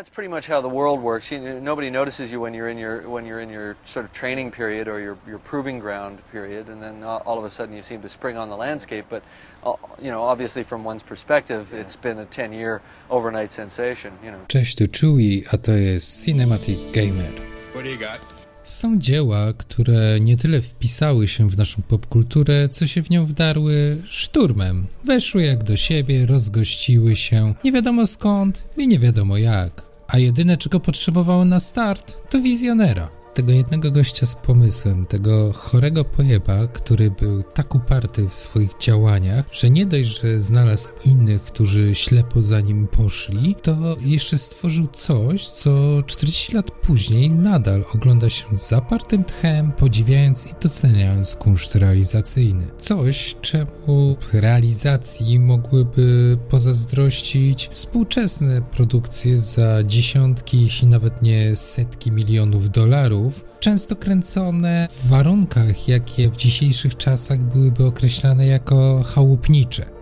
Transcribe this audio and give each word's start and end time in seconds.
That's 0.00 0.08
pretty 0.08 0.30
much 0.30 0.46
how 0.46 0.62
the 0.62 0.74
world 0.80 1.02
works. 1.02 1.30
You 1.30 1.40
know, 1.40 1.58
nobody 1.58 1.90
notices 1.90 2.30
you 2.32 2.40
when 2.40 2.54
you're 2.54 2.70
in 2.70 2.78
your 2.78 3.06
when 3.06 3.26
you're 3.26 3.40
in 3.40 3.50
your 3.50 3.76
sort 3.84 4.06
of 4.06 4.14
training 4.14 4.50
period 4.50 4.88
or 4.88 4.98
your 4.98 5.18
your 5.26 5.38
proving 5.38 5.78
ground 5.78 6.20
period, 6.32 6.70
and 6.70 6.80
then 6.82 7.04
all 7.04 7.38
of 7.38 7.44
a 7.44 7.50
sudden 7.50 7.76
you 7.76 7.82
seem 7.82 8.00
to 8.00 8.08
spring 8.08 8.38
on 8.38 8.48
the 8.48 8.56
landscape. 8.56 9.04
But 9.10 9.22
uh, 9.62 9.74
you 10.00 10.10
know, 10.10 10.22
obviously 10.22 10.62
from 10.64 10.84
one's 10.84 11.02
perspective, 11.02 11.74
it's 11.74 11.96
been 11.96 12.18
a 12.18 12.24
10-year 12.24 12.80
overnight 13.10 13.52
sensation. 13.52 14.12
You 14.24 14.30
know. 14.30 14.38
Cześć, 14.46 14.76
tu 14.76 14.84
Chewy, 14.88 15.42
a 15.52 15.56
to 15.56 15.72
jest 15.72 16.24
Cinematic 16.24 16.78
Gamer. 16.92 17.32
What 17.74 17.84
do 17.84 17.90
you 17.90 17.98
got? 17.98 18.20
Są 18.64 18.98
dzieła, 18.98 19.52
które 19.52 20.20
nie 20.20 20.36
tyle 20.36 20.60
wpisały 20.60 21.28
się 21.28 21.50
w 21.50 21.56
naszą 21.56 21.82
popkulturę, 21.82 22.68
co 22.68 22.86
się 22.86 23.02
w 23.02 23.10
nią 23.10 23.26
wdarły 23.26 24.02
szturmem. 24.04 24.86
Weszły 25.04 25.42
jak 25.42 25.64
do 25.64 25.76
siebie, 25.76 26.26
rozgościły 26.26 27.16
się, 27.16 27.54
nie 27.64 27.72
wiadomo 27.72 28.06
skąd 28.06 28.64
i 28.76 28.88
nie 28.88 28.98
wiadomo 28.98 29.36
jak. 29.36 29.89
A 30.12 30.18
jedyne, 30.18 30.56
czego 30.56 30.80
potrzebowały 30.80 31.44
na 31.44 31.60
start, 31.60 32.16
to 32.30 32.40
wizjonera 32.40 33.19
tego 33.40 33.52
jednego 33.52 33.90
gościa 33.90 34.26
z 34.26 34.36
pomysłem, 34.36 35.06
tego 35.06 35.52
chorego 35.52 36.04
pojeba, 36.04 36.66
który 36.66 37.10
był 37.10 37.42
tak 37.42 37.74
uparty 37.74 38.28
w 38.28 38.34
swoich 38.34 38.70
działaniach, 38.80 39.46
że 39.52 39.70
nie 39.70 39.86
dość, 39.86 40.20
że 40.20 40.40
znalazł 40.40 40.92
innych, 41.04 41.42
którzy 41.42 41.94
ślepo 41.94 42.42
za 42.42 42.60
nim 42.60 42.86
poszli, 42.86 43.56
to 43.62 43.96
jeszcze 44.00 44.38
stworzył 44.38 44.86
coś, 44.86 45.48
co 45.48 46.02
40 46.06 46.54
lat 46.54 46.70
później 46.70 47.30
nadal 47.30 47.84
ogląda 47.94 48.30
się 48.30 48.46
z 48.52 48.68
zapartym 48.68 49.24
tchem, 49.24 49.72
podziwiając 49.72 50.46
i 50.46 50.50
doceniając 50.62 51.34
kunszt 51.34 51.74
realizacyjny. 51.74 52.66
Coś, 52.78 53.36
czemu 53.40 54.16
realizacji 54.32 55.38
mogłyby 55.38 56.38
pozazdrościć 56.48 57.68
współczesne 57.72 58.62
produkcje 58.62 59.38
za 59.38 59.84
dziesiątki, 59.84 60.62
jeśli 60.62 60.88
nawet 60.88 61.22
nie 61.22 61.56
setki 61.56 62.12
milionów 62.12 62.70
dolarów, 62.70 63.29
często 63.60 63.96
kręcone 63.96 64.88
w 64.90 65.08
warunkach, 65.08 65.88
jakie 65.88 66.30
w 66.30 66.36
dzisiejszych 66.36 66.96
czasach 66.96 67.44
byłyby 67.44 67.86
określane 67.86 68.46
jako 68.46 69.02
chałupnicze. 69.02 70.00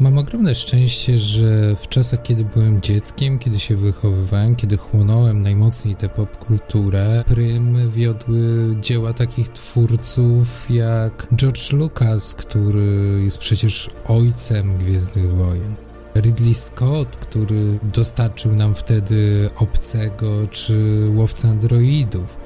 Mam 0.00 0.18
ogromne 0.18 0.54
szczęście, 0.54 1.18
że 1.18 1.76
w 1.76 1.88
czasach, 1.88 2.22
kiedy 2.22 2.44
byłem 2.44 2.80
dzieckiem, 2.80 3.38
kiedy 3.38 3.58
się 3.58 3.76
wychowywałem, 3.76 4.56
kiedy 4.56 4.76
chłonąłem 4.76 5.40
najmocniej 5.40 5.96
tę 5.96 6.08
popkulturę, 6.08 7.24
prym 7.26 7.90
wiodły 7.90 8.76
dzieła 8.80 9.12
takich 9.12 9.48
twórców 9.48 10.70
jak 10.70 11.26
George 11.36 11.72
Lucas, 11.72 12.34
który 12.34 13.20
jest 13.24 13.38
przecież 13.38 13.90
ojcem 14.08 14.78
Gwiezdnych 14.78 15.36
Wojen. 15.36 15.91
Ridley 16.14 16.54
Scott, 16.54 17.16
który 17.16 17.78
dostarczył 17.82 18.54
nam 18.54 18.74
wtedy 18.74 19.50
Obcego 19.56 20.48
czy 20.50 21.06
Łowcę 21.16 21.48
Androidów. 21.48 22.36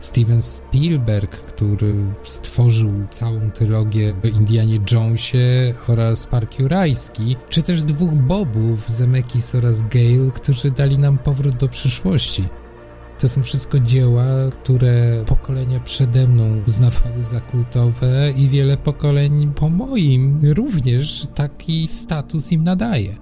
Steven 0.00 0.40
Spielberg, 0.40 1.36
który 1.36 1.94
stworzył 2.22 2.92
całą 3.10 3.50
trylogię 3.50 4.14
o 4.24 4.26
Indianie 4.26 4.78
Jonesie 4.92 5.74
oraz 5.88 6.26
Park 6.26 6.58
Jurajski, 6.58 7.36
czy 7.48 7.62
też 7.62 7.84
dwóch 7.84 8.12
Bobów, 8.12 8.88
Zemeckis 8.90 9.54
oraz 9.54 9.82
Gale, 9.82 10.30
którzy 10.34 10.70
dali 10.70 10.98
nam 10.98 11.18
powrót 11.18 11.56
do 11.56 11.68
przyszłości. 11.68 12.48
To 13.22 13.28
są 13.28 13.42
wszystko 13.42 13.80
dzieła, 13.80 14.24
które 14.52 15.24
pokolenia 15.26 15.80
przede 15.80 16.28
mną 16.28 16.62
uznawały 16.66 17.24
za 17.24 17.40
kultowe 17.40 18.32
i 18.36 18.48
wiele 18.48 18.76
pokoleń 18.76 19.52
po 19.54 19.68
moim 19.68 20.40
również 20.42 21.26
taki 21.34 21.86
status 21.86 22.52
im 22.52 22.64
nadaje. 22.64 23.16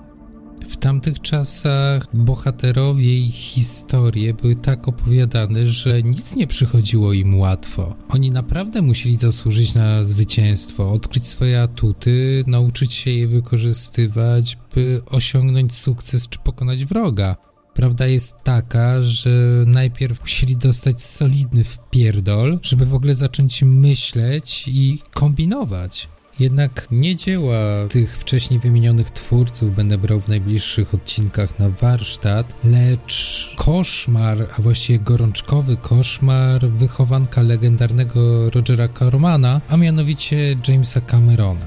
W 0.69 0.77
tamtych 0.77 1.21
czasach 1.21 2.07
bohaterowie 2.15 3.19
i 3.19 3.29
historie 3.29 4.35
były 4.35 4.57
tak 4.57 4.89
opowiadane, 4.89 5.69
że 5.69 6.03
nic 6.03 6.37
nie 6.37 6.47
przychodziło 6.47 7.13
im 7.13 7.39
łatwo. 7.39 7.97
Oni 8.09 8.31
naprawdę 8.31 8.83
musieli 8.83 9.17
zasłużyć 9.17 9.75
na 9.75 10.05
zwycięstwo, 10.05 10.93
odkryć 10.93 11.29
swoje 11.29 11.63
atuty, 11.63 12.45
nauczyć 12.47 12.93
się 12.93 13.11
je 13.11 13.29
wykorzystywać, 13.29 14.59
by 14.75 15.03
osiągnąć 15.07 15.75
sukces 15.75 16.29
czy 16.29 16.39
pokonać 16.39 16.85
wroga. 16.85 17.50
Prawda 17.81 18.07
jest 18.07 18.43
taka, 18.45 19.03
że 19.03 19.31
najpierw 19.67 20.21
musieli 20.21 20.57
dostać 20.57 21.03
solidny 21.03 21.65
wpierdol, 21.65 22.59
żeby 22.63 22.87
w 22.87 22.95
ogóle 22.95 23.15
zacząć 23.15 23.63
myśleć 23.63 24.65
i 24.69 25.03
kombinować. 25.15 26.09
Jednak 26.41 26.87
nie 26.91 27.17
dzieła 27.17 27.59
tych 27.89 28.17
wcześniej 28.17 28.61
wymienionych 28.61 29.11
twórców 29.11 29.75
będę 29.77 29.99
brał 29.99 30.21
w 30.21 30.29
najbliższych 30.29 30.95
odcinkach 30.95 31.59
na 31.59 31.69
warsztat, 31.69 32.55
lecz 32.65 33.55
koszmar, 33.57 34.47
a 34.59 34.63
właściwie 34.63 34.99
gorączkowy 34.99 35.77
koszmar 35.77 36.69
wychowanka 36.69 37.43
legendarnego 37.43 38.51
Rogera 38.51 38.89
Cormana, 38.89 39.61
a 39.69 39.77
mianowicie 39.77 40.57
Jamesa 40.69 41.01
Camerona. 41.01 41.67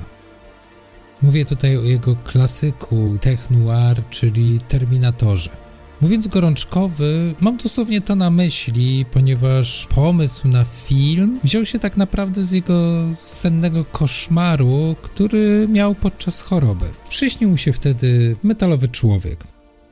Mówię 1.21 1.45
tutaj 1.45 1.77
o 1.77 1.83
jego 1.83 2.15
klasyku 2.15 3.17
Tech 3.21 3.51
Noir, 3.51 4.03
czyli 4.09 4.59
Terminatorze. 4.67 5.62
Mówiąc 6.03 6.27
gorączkowy, 6.27 7.35
mam 7.41 7.57
dosłownie 7.57 8.01
to 8.01 8.15
na 8.15 8.29
myśli, 8.29 9.05
ponieważ 9.11 9.87
pomysł 9.87 10.47
na 10.47 10.65
film 10.65 11.39
wziął 11.43 11.65
się 11.65 11.79
tak 11.79 11.97
naprawdę 11.97 12.45
z 12.45 12.51
jego 12.51 13.09
sennego 13.15 13.85
koszmaru, 13.85 14.95
który 15.01 15.67
miał 15.69 15.95
podczas 15.95 16.41
choroby. 16.41 16.85
Przyśnił 17.09 17.49
mu 17.49 17.57
się 17.57 17.73
wtedy 17.73 18.35
metalowy 18.43 18.87
człowiek. 18.87 19.43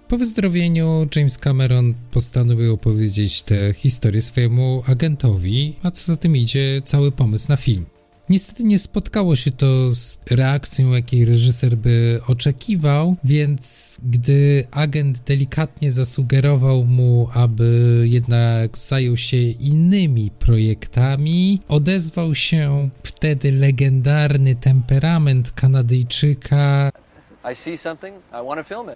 Po 0.08 0.18
wyzdrowieniu 0.18 1.08
James 1.16 1.38
Cameron 1.38 1.94
postanowił 2.12 2.74
opowiedzieć 2.74 3.42
tę 3.42 3.74
historię 3.74 4.22
swojemu 4.22 4.84
agentowi, 4.88 5.76
a 5.84 5.92
co 5.92 6.12
za 6.12 6.18
tym 6.18 6.38
idzie, 6.38 6.82
cały 6.86 7.12
pomysł 7.12 7.46
na 7.50 7.58
film. 7.58 7.86
Niestety 8.32 8.64
nie 8.64 8.80
spotkało 8.80 9.36
się 9.36 9.52
to 9.52 9.96
z 9.96 10.20
reakcją, 10.30 10.92
jakiej 10.92 11.26
reżyser 11.26 11.78
by 11.78 12.22
oczekiwał, 12.28 13.16
więc 13.24 13.98
gdy 14.04 14.68
agent 14.72 15.20
delikatnie 15.20 15.92
zasugerował 15.92 16.84
mu, 16.84 17.30
aby 17.34 18.02
jednak 18.10 18.78
zajął 18.78 19.18
się 19.18 19.38
innymi 19.38 20.32
projektami, 20.40 21.60
odezwał 21.68 22.36
się 22.36 22.90
wtedy 23.04 23.52
legendarny 23.52 24.56
temperament 24.56 25.52
Kanadyjczyka 25.52 26.92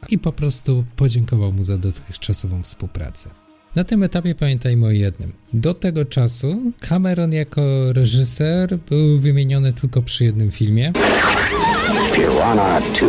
i 0.09 0.19
po 0.19 0.31
prostu 0.31 0.85
podziękował 0.95 1.51
mu 1.51 1.63
za 1.63 1.77
dotychczasową 1.77 2.63
współpracę. 2.63 3.44
Na 3.75 3.83
tym 3.83 4.03
etapie 4.03 4.35
pamiętajmy 4.35 4.85
o 4.85 4.91
jednym. 4.91 5.33
Do 5.53 5.73
tego 5.73 6.05
czasu 6.05 6.71
Cameron 6.79 7.33
jako 7.33 7.93
reżyser 7.93 8.79
był 8.89 9.19
wymieniony 9.19 9.73
tylko 9.73 10.01
przy 10.01 10.23
jednym 10.23 10.51
filmie. 10.51 10.93
Piranha 12.15 12.81
2. 12.81 13.07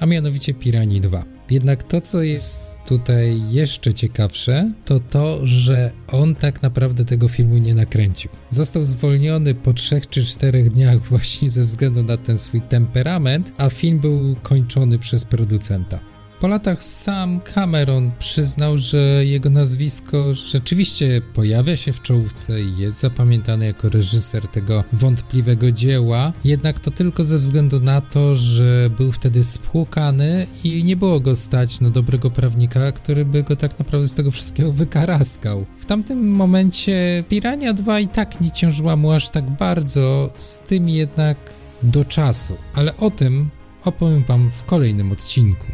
A 0.00 0.06
mianowicie 0.06 0.54
Pirani 0.54 1.00
2. 1.00 1.24
Jednak 1.50 1.82
to, 1.82 2.00
co 2.00 2.22
jest 2.22 2.78
tutaj 2.86 3.40
jeszcze 3.50 3.94
ciekawsze, 3.94 4.72
to 4.84 5.00
to, 5.00 5.46
że 5.46 5.90
on 6.08 6.34
tak 6.34 6.62
naprawdę 6.62 7.04
tego 7.04 7.28
filmu 7.28 7.58
nie 7.58 7.74
nakręcił. 7.74 8.30
Został 8.50 8.84
zwolniony 8.84 9.54
po 9.54 9.72
3 9.72 10.00
czy 10.10 10.24
4 10.24 10.62
dniach 10.62 11.02
właśnie 11.02 11.50
ze 11.50 11.64
względu 11.64 12.02
na 12.02 12.16
ten 12.16 12.38
swój 12.38 12.60
temperament, 12.60 13.52
a 13.58 13.70
film 13.70 13.98
był 13.98 14.36
kończony 14.42 14.98
przez 14.98 15.24
producenta. 15.24 16.11
Po 16.42 16.48
latach 16.48 16.84
sam 16.84 17.40
Cameron 17.40 18.10
przyznał, 18.18 18.78
że 18.78 18.98
jego 19.24 19.50
nazwisko 19.50 20.34
rzeczywiście 20.34 21.22
pojawia 21.34 21.76
się 21.76 21.92
w 21.92 22.02
czołówce 22.02 22.62
i 22.62 22.76
jest 22.76 23.00
zapamiętany 23.00 23.66
jako 23.66 23.88
reżyser 23.88 24.48
tego 24.48 24.84
wątpliwego 24.92 25.72
dzieła, 25.72 26.32
jednak 26.44 26.80
to 26.80 26.90
tylko 26.90 27.24
ze 27.24 27.38
względu 27.38 27.80
na 27.80 28.00
to, 28.00 28.36
że 28.36 28.90
był 28.96 29.12
wtedy 29.12 29.44
spłukany 29.44 30.46
i 30.64 30.84
nie 30.84 30.96
było 30.96 31.20
go 31.20 31.36
stać 31.36 31.80
na 31.80 31.90
dobrego 31.90 32.30
prawnika, 32.30 32.92
który 32.92 33.24
by 33.24 33.42
go 33.42 33.56
tak 33.56 33.78
naprawdę 33.78 34.08
z 34.08 34.14
tego 34.14 34.30
wszystkiego 34.30 34.72
wykaraskał. 34.72 35.66
W 35.78 35.86
tamtym 35.86 36.30
momencie 36.30 37.24
Pirania 37.28 37.72
2 37.72 38.00
i 38.00 38.08
tak 38.08 38.40
nie 38.40 38.50
ciążyła 38.50 38.96
mu 38.96 39.12
aż 39.12 39.28
tak 39.28 39.50
bardzo, 39.50 40.30
z 40.36 40.60
tym 40.60 40.88
jednak 40.88 41.36
do 41.82 42.04
czasu, 42.04 42.54
ale 42.74 42.96
o 42.96 43.10
tym 43.10 43.50
opowiem 43.84 44.24
Wam 44.24 44.50
w 44.50 44.64
kolejnym 44.64 45.12
odcinku. 45.12 45.66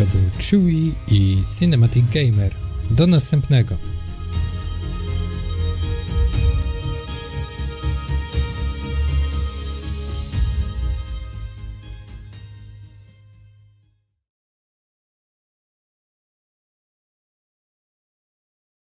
To 0.00 0.06
był 0.06 0.20
Chewy 0.50 0.92
i 1.08 1.42
Cinematic 1.58 2.04
Gamer. 2.14 2.54
Do 2.90 3.06
następnego. 3.06 3.74